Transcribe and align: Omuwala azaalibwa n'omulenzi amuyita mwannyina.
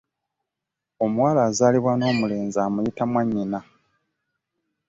Omuwala 1.03 1.39
azaalibwa 1.49 1.93
n'omulenzi 1.95 2.57
amuyita 2.65 3.03
mwannyina. 3.09 3.59